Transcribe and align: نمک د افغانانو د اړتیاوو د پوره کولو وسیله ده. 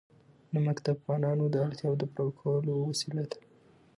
نمک 0.53 0.77
د 0.85 0.87
افغانانو 0.97 1.45
د 1.49 1.55
اړتیاوو 1.65 1.99
د 2.01 2.03
پوره 2.13 2.31
کولو 2.39 2.73
وسیله 2.89 3.23
ده. 3.31 3.39